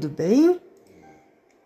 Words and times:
Tudo 0.00 0.14
bem? 0.14 0.60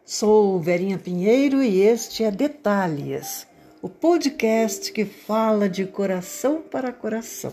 Sou 0.07 0.59
Verinha 0.59 0.97
Pinheiro 0.97 1.63
e 1.63 1.83
este 1.83 2.25
é 2.25 2.31
Detalhes, 2.31 3.47
o 3.83 3.91
podcast 3.91 4.91
que 4.91 5.05
fala 5.05 5.69
de 5.69 5.85
coração 5.85 6.63
para 6.63 6.95
coração, 6.95 7.53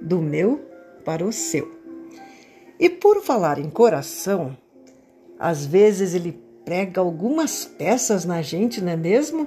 do 0.00 0.18
meu 0.22 0.64
para 1.04 1.26
o 1.26 1.30
seu. 1.30 1.70
E 2.80 2.88
por 2.88 3.20
falar 3.20 3.58
em 3.58 3.68
coração, 3.68 4.56
às 5.38 5.66
vezes 5.66 6.14
ele 6.14 6.42
prega 6.64 7.02
algumas 7.02 7.66
peças 7.66 8.24
na 8.24 8.40
gente, 8.40 8.80
não 8.80 8.92
é 8.92 8.96
mesmo? 8.96 9.46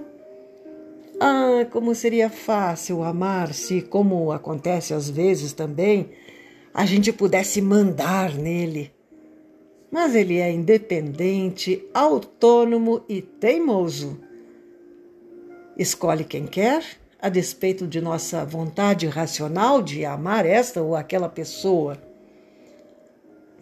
Ah, 1.20 1.66
como 1.72 1.96
seria 1.96 2.30
fácil 2.30 3.02
amar 3.02 3.52
se, 3.52 3.82
como 3.82 4.32
acontece 4.32 4.94
às 4.94 5.10
vezes 5.10 5.54
também, 5.54 6.12
a 6.72 6.86
gente 6.86 7.12
pudesse 7.12 7.60
mandar 7.64 8.36
nele 8.36 8.92
mas 9.92 10.16
ele 10.16 10.38
é 10.38 10.50
independente, 10.50 11.86
autônomo 11.94 13.04
e 13.10 13.22
teimoso. 13.22 14.20
Escolhe 15.78 16.24
quem 16.24 16.48
quer, 16.48 16.84
a 17.22 17.28
despeito 17.28 17.86
de 17.86 18.00
nossa 18.00 18.46
vontade 18.46 19.06
racional 19.06 19.82
de 19.82 20.06
amar 20.06 20.46
esta 20.46 20.82
ou 20.82 20.96
aquela 20.96 21.28
pessoa. 21.28 21.98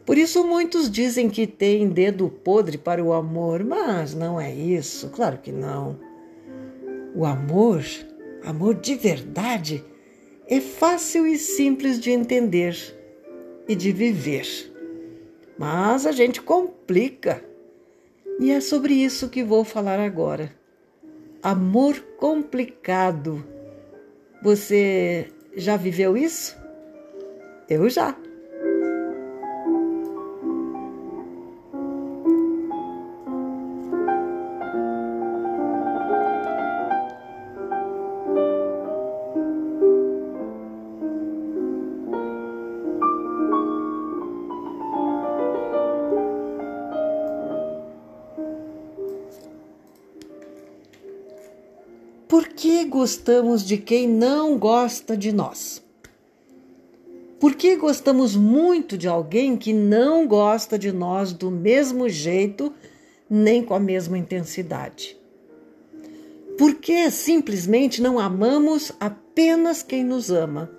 Por 0.05 0.17
isso, 0.17 0.43
muitos 0.43 0.89
dizem 0.89 1.29
que 1.29 1.45
tem 1.45 1.89
dedo 1.89 2.29
podre 2.29 2.77
para 2.77 3.03
o 3.03 3.13
amor, 3.13 3.63
mas 3.63 4.13
não 4.13 4.39
é 4.39 4.53
isso, 4.53 5.09
claro 5.09 5.37
que 5.37 5.51
não. 5.51 5.99
O 7.15 7.25
amor, 7.25 7.83
amor 8.43 8.75
de 8.75 8.95
verdade, 8.95 9.83
é 10.47 10.59
fácil 10.59 11.27
e 11.27 11.37
simples 11.37 11.99
de 11.99 12.11
entender 12.11 12.75
e 13.67 13.75
de 13.75 13.91
viver. 13.91 14.47
Mas 15.59 16.05
a 16.05 16.13
gente 16.13 16.41
complica. 16.41 17.43
E 18.39 18.49
é 18.49 18.61
sobre 18.61 18.93
isso 18.93 19.27
que 19.27 19.43
vou 19.43 19.65
falar 19.65 19.99
agora. 19.99 20.55
Amor 21.43 21.99
complicado. 22.17 23.45
Você 24.41 25.29
já 25.57 25.75
viveu 25.75 26.15
isso? 26.15 26.57
Eu 27.67 27.89
já. 27.89 28.15
Gostamos 52.89 53.63
de 53.63 53.77
quem 53.77 54.07
não 54.07 54.57
gosta 54.57 55.15
de 55.15 55.31
nós? 55.31 55.81
Por 57.39 57.55
que 57.55 57.77
gostamos 57.77 58.35
muito 58.35 58.97
de 58.97 59.07
alguém 59.07 59.55
que 59.55 59.71
não 59.71 60.27
gosta 60.27 60.77
de 60.77 60.91
nós 60.91 61.31
do 61.31 61.49
mesmo 61.49 62.09
jeito, 62.09 62.73
nem 63.29 63.63
com 63.63 63.73
a 63.73 63.79
mesma 63.79 64.17
intensidade? 64.17 65.17
Por 66.57 66.75
que 66.75 67.09
simplesmente 67.09 68.01
não 68.01 68.19
amamos 68.19 68.91
apenas 68.99 69.81
quem 69.81 70.03
nos 70.03 70.29
ama? 70.29 70.69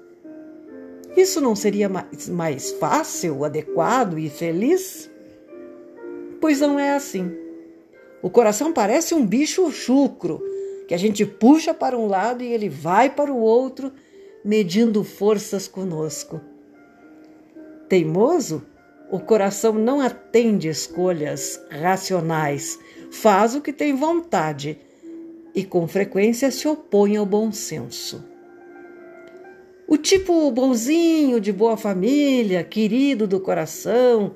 Isso 1.16 1.40
não 1.40 1.56
seria 1.56 1.90
mais 2.28 2.72
fácil, 2.72 3.42
adequado 3.44 4.18
e 4.18 4.28
feliz? 4.28 5.10
Pois 6.38 6.60
não 6.60 6.78
é 6.78 6.94
assim. 6.94 7.32
O 8.20 8.28
coração 8.28 8.70
parece 8.70 9.14
um 9.14 9.24
bicho 9.24 9.70
chucro 9.72 10.42
que 10.90 10.94
a 10.94 10.98
gente 10.98 11.24
puxa 11.24 11.72
para 11.72 11.96
um 11.96 12.08
lado 12.08 12.42
e 12.42 12.52
ele 12.52 12.68
vai 12.68 13.08
para 13.08 13.32
o 13.32 13.38
outro, 13.38 13.92
medindo 14.44 15.04
forças 15.04 15.68
conosco. 15.68 16.40
Teimoso, 17.88 18.66
o 19.08 19.20
coração 19.20 19.72
não 19.72 20.00
atende 20.00 20.66
escolhas 20.66 21.62
racionais, 21.70 22.76
faz 23.08 23.54
o 23.54 23.60
que 23.60 23.72
tem 23.72 23.94
vontade 23.94 24.80
e 25.54 25.62
com 25.62 25.86
frequência 25.86 26.50
se 26.50 26.66
opõe 26.66 27.16
ao 27.16 27.24
bom 27.24 27.52
senso. 27.52 28.24
O 29.86 29.96
tipo 29.96 30.50
bonzinho, 30.50 31.40
de 31.40 31.52
boa 31.52 31.76
família, 31.76 32.64
querido 32.64 33.28
do 33.28 33.38
coração, 33.38 34.34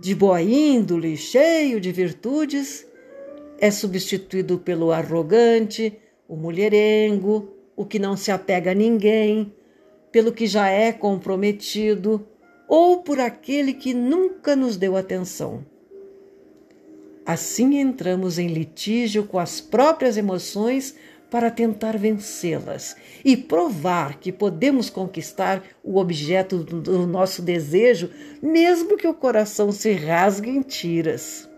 de 0.00 0.16
boa 0.16 0.42
índole, 0.42 1.16
cheio 1.16 1.80
de 1.80 1.92
virtudes, 1.92 2.84
é 3.58 3.70
substituído 3.70 4.58
pelo 4.58 4.92
arrogante, 4.92 5.96
o 6.28 6.36
mulherengo, 6.36 7.52
o 7.76 7.84
que 7.84 7.98
não 7.98 8.16
se 8.16 8.30
apega 8.30 8.70
a 8.70 8.74
ninguém, 8.74 9.52
pelo 10.10 10.32
que 10.32 10.46
já 10.46 10.68
é 10.68 10.92
comprometido 10.92 12.26
ou 12.68 13.02
por 13.02 13.20
aquele 13.20 13.74
que 13.74 13.92
nunca 13.92 14.56
nos 14.56 14.76
deu 14.76 14.96
atenção. 14.96 15.64
Assim 17.26 17.78
entramos 17.78 18.38
em 18.38 18.48
litígio 18.48 19.24
com 19.24 19.38
as 19.38 19.60
próprias 19.60 20.16
emoções 20.16 20.94
para 21.30 21.50
tentar 21.50 21.98
vencê-las 21.98 22.94
e 23.24 23.36
provar 23.36 24.20
que 24.20 24.30
podemos 24.30 24.88
conquistar 24.88 25.64
o 25.82 25.98
objeto 25.98 26.58
do 26.58 27.06
nosso 27.06 27.42
desejo, 27.42 28.10
mesmo 28.42 28.96
que 28.96 29.08
o 29.08 29.14
coração 29.14 29.72
se 29.72 29.92
rasgue 29.92 30.50
em 30.50 30.62
tiras. 30.62 31.48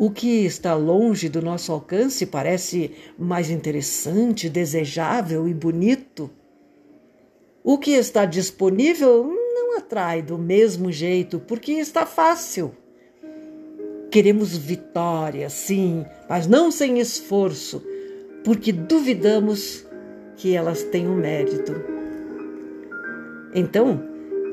O 0.00 0.12
que 0.12 0.44
está 0.44 0.76
longe 0.76 1.28
do 1.28 1.42
nosso 1.42 1.72
alcance 1.72 2.24
parece 2.24 2.92
mais 3.18 3.50
interessante, 3.50 4.48
desejável 4.48 5.48
e 5.48 5.52
bonito. 5.52 6.30
O 7.64 7.76
que 7.76 7.90
está 7.90 8.24
disponível 8.24 9.24
não 9.26 9.76
atrai 9.76 10.22
do 10.22 10.38
mesmo 10.38 10.92
jeito, 10.92 11.40
porque 11.40 11.72
está 11.72 12.06
fácil. 12.06 12.72
Queremos 14.08 14.56
vitória, 14.56 15.50
sim, 15.50 16.06
mas 16.28 16.46
não 16.46 16.70
sem 16.70 17.00
esforço, 17.00 17.82
porque 18.44 18.70
duvidamos 18.70 19.84
que 20.36 20.54
elas 20.54 20.84
tenham 20.84 21.16
mérito. 21.16 21.74
Então, 23.52 24.00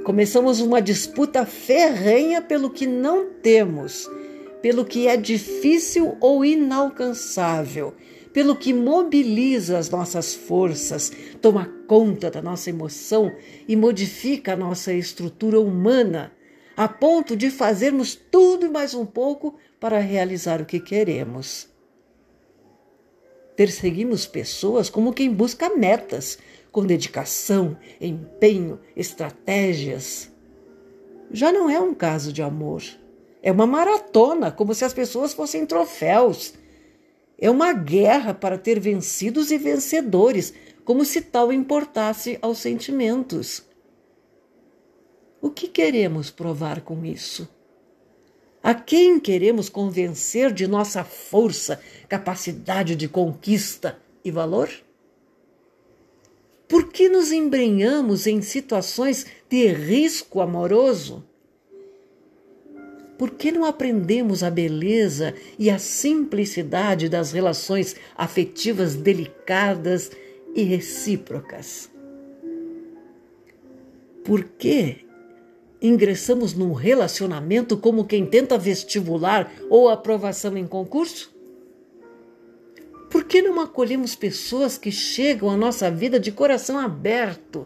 começamos 0.03 0.59
uma 0.59 0.81
disputa 0.81 1.45
ferrenha 1.45 2.41
pelo 2.41 2.71
que 2.71 2.87
não 2.87 3.29
temos 3.43 4.09
pelo 4.65 4.83
que 4.83 5.07
é 5.07 5.15
difícil 5.15 6.17
ou 6.19 6.43
inalcançável, 6.43 7.93
pelo 8.33 8.55
que 8.55 8.73
mobiliza 8.73 9.77
as 9.77 9.91
nossas 9.91 10.33
forças, 10.33 11.11
toma 11.39 11.71
conta 11.87 12.31
da 12.31 12.41
nossa 12.41 12.71
emoção 12.71 13.31
e 13.67 13.75
modifica 13.75 14.53
a 14.53 14.55
nossa 14.55 14.91
estrutura 14.91 15.59
humana, 15.59 16.31
a 16.75 16.87
ponto 16.87 17.35
de 17.37 17.51
fazermos 17.51 18.15
tudo 18.15 18.65
e 18.65 18.69
mais 18.69 18.95
um 18.95 19.05
pouco 19.05 19.53
para 19.79 19.99
realizar 19.99 20.59
o 20.59 20.65
que 20.65 20.79
queremos. 20.79 21.69
Perseguimos 23.55 24.25
pessoas 24.25 24.89
como 24.89 25.13
quem 25.13 25.31
busca 25.31 25.75
metas, 25.75 26.39
com 26.71 26.83
dedicação, 26.83 27.77
empenho, 28.01 28.79
estratégias. 28.95 30.31
Já 31.29 31.51
não 31.51 31.69
é 31.69 31.79
um 31.79 31.93
caso 31.93 32.33
de 32.33 32.41
amor 32.41 32.81
é 33.45 33.51
uma 33.51 33.67
maratona, 33.67 34.51
como 34.51 34.73
se 34.73 34.83
as 34.83 34.91
pessoas 34.91 35.31
fossem 35.31 35.67
troféus. 35.67 36.55
É 37.37 37.47
uma 37.47 37.73
guerra 37.73 38.33
para 38.33 38.57
ter 38.57 38.79
vencidos 38.79 39.51
e 39.51 39.57
vencedores, 39.59 40.51
como 40.83 41.05
se 41.05 41.21
tal 41.21 41.53
importasse 41.53 42.39
aos 42.41 42.57
sentimentos. 42.57 43.61
O 45.39 45.51
que 45.51 45.67
queremos 45.67 46.31
provar 46.31 46.81
com 46.81 47.05
isso? 47.05 47.47
A 48.63 48.73
quem 48.73 49.19
queremos 49.19 49.69
convencer 49.69 50.51
de 50.51 50.65
nossa 50.65 51.03
força, 51.03 51.79
capacidade 52.09 52.95
de 52.95 53.07
conquista 53.07 53.99
e 54.23 54.31
valor? 54.31 54.71
Por 56.67 56.91
que 56.91 57.07
nos 57.07 57.31
embrenhamos 57.31 58.25
em 58.25 58.41
situações 58.41 59.27
de 59.47 59.67
risco 59.67 60.41
amoroso? 60.41 61.23
Por 63.17 63.31
que 63.31 63.51
não 63.51 63.63
aprendemos 63.63 64.43
a 64.43 64.49
beleza 64.49 65.33
e 65.57 65.69
a 65.69 65.79
simplicidade 65.79 67.07
das 67.07 67.31
relações 67.31 67.95
afetivas 68.15 68.95
delicadas 68.95 70.11
e 70.53 70.63
recíprocas? 70.63 71.89
Por 74.23 74.43
que 74.43 75.05
ingressamos 75.81 76.53
num 76.53 76.73
relacionamento 76.73 77.77
como 77.77 78.05
quem 78.05 78.25
tenta 78.25 78.57
vestibular 78.57 79.51
ou 79.69 79.87
aprovação 79.87 80.57
em 80.57 80.67
concurso? 80.67 81.33
Por 83.09 83.23
que 83.23 83.41
não 83.41 83.61
acolhemos 83.61 84.13
pessoas 84.13 84.77
que 84.77 84.91
chegam 84.91 85.49
à 85.49 85.55
nossa 85.55 85.89
vida 85.89 86.19
de 86.19 86.33
coração 86.33 86.77
aberto, 86.77 87.65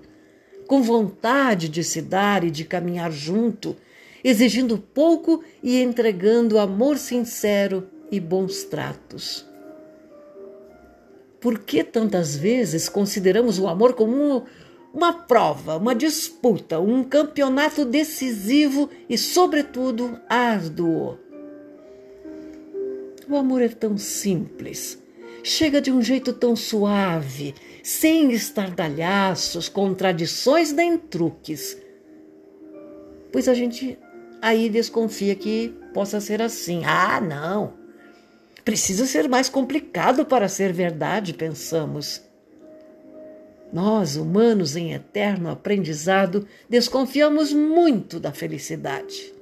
com 0.68 0.84
vontade 0.84 1.68
de 1.70 1.84
se 1.84 2.04
dar 2.04 2.44
e 2.44 2.52
de 2.52 2.66
caminhar 2.66 3.12
junto? 3.12 3.76
Exigindo 4.24 4.78
pouco 4.78 5.44
e 5.62 5.82
entregando 5.82 6.60
amor 6.60 6.98
sincero 6.98 7.88
e 8.12 8.20
bons 8.20 8.64
tratos. 8.64 9.46
Por 11.40 11.60
que 11.60 11.84
tantas 11.84 12.36
vezes 12.36 12.90
consideramos 12.90 13.60
o 13.60 13.68
amor 13.68 13.94
como 13.94 14.46
uma 14.94 15.14
prova, 15.14 15.78
uma 15.78 15.96
disputa, 15.96 16.80
um 16.80 17.04
campeonato 17.04 17.86
decisivo 17.86 18.90
e, 19.08 19.18
sobretudo, 19.18 20.20
árduo? 20.28 21.18
O 23.30 23.38
amor 23.38 23.62
é 23.62 23.70
tão 23.70 23.98
simples, 23.98 25.02
chega 25.44 25.80
de 25.80 25.92
um 25.92 26.02
jeito 26.02 26.34
tão 26.34 26.56
suave, 26.56 27.54
sem 27.84 28.32
estardalhaços, 28.32 29.70
contradições 29.70 30.74
nem 30.74 30.98
truques. 30.98 31.78
Pois 33.32 33.48
a 33.48 33.54
gente 33.54 33.98
aí 34.42 34.70
desconfia 34.70 35.36
que 35.36 35.74
possa 35.94 36.20
ser 36.20 36.42
assim. 36.42 36.84
Ah, 36.86 37.20
não! 37.22 37.74
Precisa 38.64 39.06
ser 39.06 39.28
mais 39.28 39.50
complicado 39.50 40.26
para 40.26 40.48
ser 40.48 40.72
verdade, 40.72 41.34
pensamos. 41.34 42.22
Nós, 43.72 44.16
humanos 44.16 44.76
em 44.76 44.94
eterno 44.94 45.50
aprendizado, 45.50 46.48
desconfiamos 46.68 47.54
muito 47.54 48.20
da 48.20 48.32
felicidade. 48.32 49.34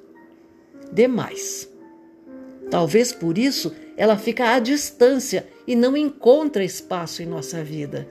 Demais. 0.91 1.69
Talvez 2.69 3.13
por 3.13 3.37
isso 3.37 3.73
ela 3.95 4.17
fica 4.17 4.53
à 4.53 4.59
distância 4.59 5.47
e 5.65 5.75
não 5.75 5.95
encontra 5.95 6.63
espaço 6.63 7.23
em 7.23 7.25
nossa 7.25 7.63
vida. 7.63 8.07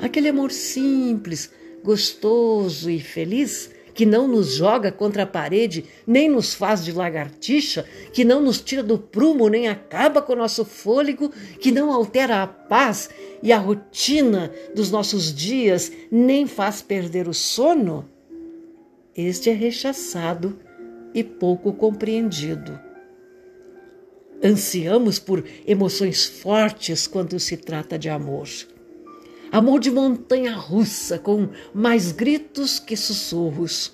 Aquele 0.00 0.28
amor 0.28 0.50
simples, 0.50 1.50
gostoso 1.82 2.90
e 2.90 3.00
feliz 3.00 3.70
que 3.94 4.06
não 4.06 4.26
nos 4.26 4.54
joga 4.54 4.90
contra 4.90 5.24
a 5.24 5.26
parede, 5.26 5.84
nem 6.06 6.28
nos 6.28 6.54
faz 6.54 6.84
de 6.84 6.92
lagartixa, 6.92 7.84
que 8.12 8.24
não 8.24 8.42
nos 8.42 8.60
tira 8.60 8.82
do 8.82 8.98
prumo, 8.98 9.48
nem 9.48 9.68
acaba 9.68 10.22
com 10.22 10.32
o 10.32 10.36
nosso 10.36 10.64
fôlego, 10.64 11.30
que 11.60 11.70
não 11.70 11.92
altera 11.92 12.42
a 12.42 12.46
paz 12.46 13.10
e 13.42 13.52
a 13.52 13.58
rotina 13.58 14.52
dos 14.74 14.90
nossos 14.90 15.34
dias, 15.34 15.92
nem 16.10 16.46
faz 16.46 16.80
perder 16.80 17.28
o 17.28 17.34
sono, 17.34 18.08
este 19.14 19.50
é 19.50 19.52
rechaçado 19.52 20.58
e 21.12 21.22
pouco 21.22 21.72
compreendido. 21.74 22.80
Ansiamos 24.42 25.18
por 25.18 25.44
emoções 25.66 26.24
fortes 26.24 27.06
quando 27.06 27.38
se 27.38 27.56
trata 27.56 27.98
de 27.98 28.08
amor 28.08 28.48
amor 29.52 29.80
de 29.80 29.90
montanha 29.90 30.54
russa, 30.54 31.18
com 31.18 31.50
mais 31.74 32.10
gritos 32.10 32.78
que 32.78 32.96
sussurros, 32.96 33.92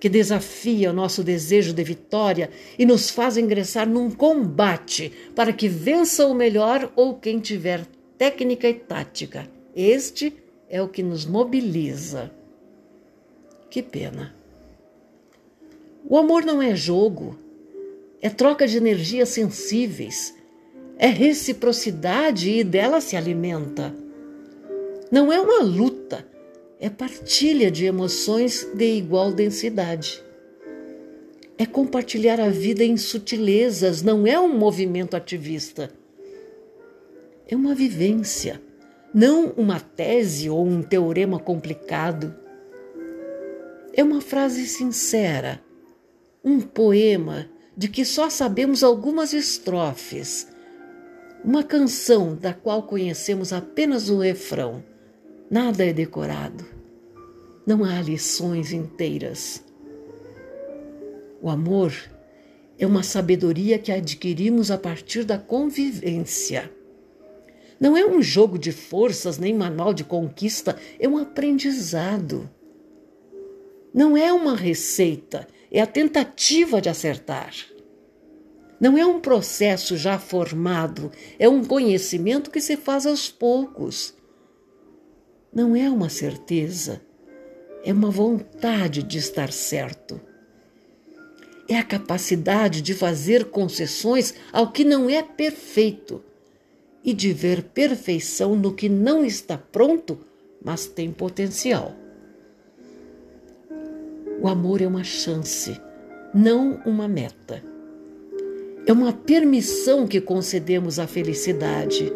que 0.00 0.08
desafia 0.08 0.90
o 0.90 0.92
nosso 0.92 1.22
desejo 1.22 1.72
de 1.72 1.84
vitória 1.84 2.50
e 2.76 2.84
nos 2.84 3.08
faz 3.08 3.36
ingressar 3.36 3.88
num 3.88 4.10
combate 4.10 5.12
para 5.34 5.52
que 5.52 5.68
vença 5.68 6.26
o 6.26 6.34
melhor 6.34 6.92
ou 6.96 7.14
quem 7.14 7.38
tiver 7.38 7.86
técnica 8.18 8.68
e 8.68 8.74
tática. 8.74 9.48
Este 9.74 10.34
é 10.68 10.82
o 10.82 10.88
que 10.88 11.02
nos 11.02 11.24
mobiliza. 11.24 12.30
Que 13.70 13.80
pena. 13.80 14.34
O 16.06 16.18
amor 16.18 16.44
não 16.44 16.60
é 16.60 16.74
jogo, 16.74 17.38
é 18.20 18.28
troca 18.28 18.66
de 18.66 18.76
energias 18.76 19.30
sensíveis, 19.30 20.34
é 20.98 21.06
reciprocidade 21.06 22.50
e 22.50 22.62
dela 22.62 23.00
se 23.00 23.16
alimenta. 23.16 24.03
Não 25.10 25.32
é 25.32 25.40
uma 25.40 25.62
luta, 25.62 26.26
é 26.80 26.90
partilha 26.90 27.70
de 27.70 27.84
emoções 27.84 28.66
de 28.74 28.96
igual 28.96 29.32
densidade. 29.32 30.22
É 31.56 31.64
compartilhar 31.64 32.40
a 32.40 32.48
vida 32.48 32.82
em 32.82 32.96
sutilezas, 32.96 34.02
não 34.02 34.26
é 34.26 34.38
um 34.40 34.56
movimento 34.56 35.16
ativista. 35.16 35.90
É 37.46 37.54
uma 37.54 37.74
vivência, 37.74 38.60
não 39.12 39.52
uma 39.56 39.78
tese 39.78 40.50
ou 40.50 40.66
um 40.66 40.82
teorema 40.82 41.38
complicado. 41.38 42.34
É 43.92 44.02
uma 44.02 44.20
frase 44.20 44.66
sincera, 44.66 45.62
um 46.42 46.60
poema 46.60 47.48
de 47.76 47.88
que 47.88 48.04
só 48.04 48.28
sabemos 48.28 48.82
algumas 48.82 49.32
estrofes, 49.32 50.48
uma 51.44 51.62
canção 51.62 52.34
da 52.34 52.52
qual 52.52 52.82
conhecemos 52.82 53.52
apenas 53.52 54.08
o 54.08 54.18
refrão. 54.18 54.82
Nada 55.50 55.84
é 55.84 55.92
decorado. 55.92 56.64
Não 57.66 57.84
há 57.84 58.00
lições 58.00 58.72
inteiras. 58.72 59.62
O 61.40 61.50
amor 61.50 61.92
é 62.78 62.86
uma 62.86 63.02
sabedoria 63.02 63.78
que 63.78 63.92
adquirimos 63.92 64.70
a 64.70 64.78
partir 64.78 65.22
da 65.22 65.36
convivência. 65.36 66.72
Não 67.78 67.94
é 67.94 68.06
um 68.06 68.22
jogo 68.22 68.58
de 68.58 68.72
forças 68.72 69.36
nem 69.36 69.52
manual 69.52 69.92
de 69.92 70.02
conquista, 70.02 70.78
é 70.98 71.06
um 71.06 71.18
aprendizado. 71.18 72.48
Não 73.92 74.16
é 74.16 74.32
uma 74.32 74.56
receita, 74.56 75.46
é 75.70 75.80
a 75.80 75.86
tentativa 75.86 76.80
de 76.80 76.88
acertar. 76.88 77.54
Não 78.80 78.96
é 78.96 79.04
um 79.04 79.20
processo 79.20 79.94
já 79.94 80.18
formado, 80.18 81.12
é 81.38 81.48
um 81.48 81.62
conhecimento 81.62 82.50
que 82.50 82.62
se 82.62 82.78
faz 82.78 83.04
aos 83.06 83.28
poucos 83.30 84.14
não 85.54 85.76
é 85.76 85.88
uma 85.88 86.08
certeza, 86.08 87.00
é 87.84 87.92
uma 87.92 88.10
vontade 88.10 89.02
de 89.02 89.18
estar 89.18 89.52
certo. 89.52 90.20
É 91.68 91.78
a 91.78 91.84
capacidade 91.84 92.82
de 92.82 92.92
fazer 92.92 93.46
concessões 93.46 94.34
ao 94.52 94.72
que 94.72 94.84
não 94.84 95.08
é 95.08 95.22
perfeito 95.22 96.22
e 97.04 97.14
de 97.14 97.32
ver 97.32 97.62
perfeição 97.62 98.56
no 98.56 98.74
que 98.74 98.88
não 98.88 99.24
está 99.24 99.56
pronto, 99.56 100.18
mas 100.62 100.86
tem 100.86 101.12
potencial. 101.12 101.94
O 104.42 104.48
amor 104.48 104.82
é 104.82 104.86
uma 104.86 105.04
chance, 105.04 105.80
não 106.34 106.82
uma 106.84 107.06
meta. 107.06 107.62
É 108.86 108.92
uma 108.92 109.12
permissão 109.12 110.06
que 110.06 110.20
concedemos 110.20 110.98
à 110.98 111.06
felicidade, 111.06 112.12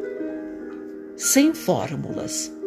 sem 1.16 1.54
fórmulas 1.54 2.57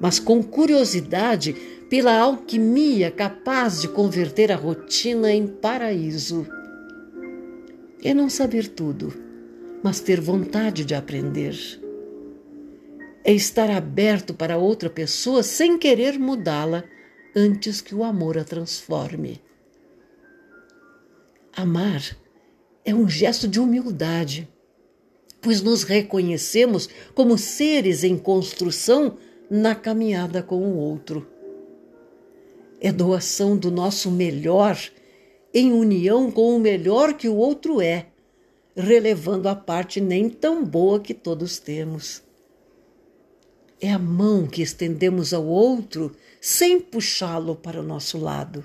mas 0.00 0.18
com 0.18 0.42
curiosidade 0.42 1.54
pela 1.88 2.18
alquimia 2.18 3.10
capaz 3.10 3.80
de 3.80 3.88
converter 3.88 4.50
a 4.50 4.56
rotina 4.56 5.32
em 5.32 5.46
paraíso. 5.46 6.46
É 8.02 8.12
não 8.12 8.28
saber 8.28 8.68
tudo, 8.68 9.12
mas 9.82 10.00
ter 10.00 10.20
vontade 10.20 10.84
de 10.84 10.94
aprender. 10.94 11.56
É 13.24 13.32
estar 13.32 13.70
aberto 13.70 14.34
para 14.34 14.56
outra 14.56 14.90
pessoa 14.90 15.42
sem 15.42 15.78
querer 15.78 16.18
mudá-la 16.18 16.84
antes 17.34 17.80
que 17.80 17.94
o 17.94 18.04
amor 18.04 18.38
a 18.38 18.44
transforme. 18.44 19.40
Amar 21.56 22.16
é 22.84 22.94
um 22.94 23.08
gesto 23.08 23.48
de 23.48 23.58
humildade, 23.58 24.48
pois 25.40 25.62
nos 25.62 25.82
reconhecemos 25.82 26.88
como 27.14 27.36
seres 27.36 28.04
em 28.04 28.16
construção 28.16 29.16
na 29.50 29.74
caminhada 29.74 30.42
com 30.42 30.56
o 30.56 30.76
outro. 30.76 31.26
É 32.80 32.92
doação 32.92 33.56
do 33.56 33.70
nosso 33.70 34.10
melhor 34.10 34.78
em 35.54 35.72
união 35.72 36.30
com 36.30 36.54
o 36.54 36.60
melhor 36.60 37.14
que 37.14 37.28
o 37.28 37.36
outro 37.36 37.80
é, 37.80 38.08
relevando 38.76 39.48
a 39.48 39.54
parte 39.54 40.00
nem 40.00 40.28
tão 40.28 40.64
boa 40.64 41.00
que 41.00 41.14
todos 41.14 41.58
temos. 41.58 42.22
É 43.80 43.90
a 43.90 43.98
mão 43.98 44.46
que 44.46 44.62
estendemos 44.62 45.32
ao 45.32 45.46
outro 45.46 46.14
sem 46.40 46.80
puxá-lo 46.80 47.56
para 47.56 47.80
o 47.80 47.84
nosso 47.84 48.18
lado, 48.18 48.64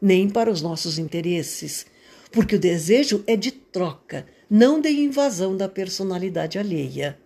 nem 0.00 0.28
para 0.28 0.50
os 0.50 0.62
nossos 0.62 0.98
interesses, 0.98 1.86
porque 2.32 2.56
o 2.56 2.60
desejo 2.60 3.22
é 3.26 3.36
de 3.36 3.50
troca, 3.50 4.26
não 4.48 4.80
de 4.80 4.90
invasão 4.90 5.56
da 5.56 5.68
personalidade 5.68 6.58
alheia 6.58 7.18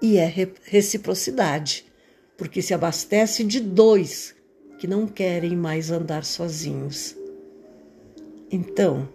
e 0.00 0.16
é 0.16 0.32
reciprocidade, 0.64 1.84
porque 2.36 2.62
se 2.62 2.72
abastece 2.72 3.44
de 3.44 3.60
dois 3.60 4.34
que 4.78 4.86
não 4.86 5.06
querem 5.06 5.56
mais 5.56 5.90
andar 5.90 6.24
sozinhos. 6.24 7.16
Então, 8.50 9.08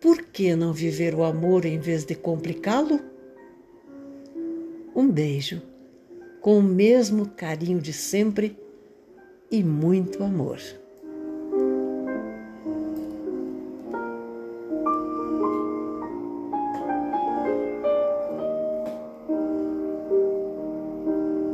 por 0.00 0.22
que 0.22 0.54
não 0.54 0.72
viver 0.72 1.14
o 1.14 1.24
amor 1.24 1.64
em 1.64 1.78
vez 1.78 2.04
de 2.04 2.14
complicá-lo? 2.14 3.00
Um 4.94 5.10
beijo, 5.10 5.62
com 6.40 6.58
o 6.58 6.62
mesmo 6.62 7.26
carinho 7.30 7.80
de 7.80 7.92
sempre 7.92 8.56
e 9.50 9.64
muito 9.64 10.22
amor. 10.22 10.60